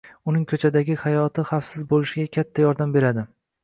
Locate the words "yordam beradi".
2.71-3.33